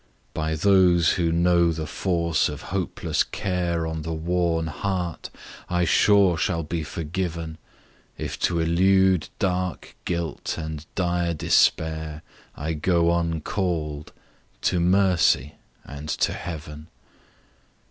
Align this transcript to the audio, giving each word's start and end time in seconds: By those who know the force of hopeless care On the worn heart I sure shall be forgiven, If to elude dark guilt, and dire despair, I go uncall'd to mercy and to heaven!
By 0.33 0.55
those 0.55 1.11
who 1.11 1.31
know 1.31 1.71
the 1.71 1.85
force 1.85 2.49
of 2.49 2.63
hopeless 2.73 3.21
care 3.21 3.85
On 3.85 4.01
the 4.01 4.11
worn 4.15 4.65
heart 4.65 5.29
I 5.69 5.85
sure 5.85 6.39
shall 6.39 6.63
be 6.63 6.81
forgiven, 6.81 7.59
If 8.17 8.39
to 8.39 8.59
elude 8.59 9.29
dark 9.37 9.95
guilt, 10.05 10.57
and 10.57 10.87
dire 10.95 11.35
despair, 11.35 12.23
I 12.55 12.73
go 12.73 13.11
uncall'd 13.11 14.11
to 14.61 14.79
mercy 14.79 15.53
and 15.85 16.09
to 16.09 16.33
heaven! 16.33 16.87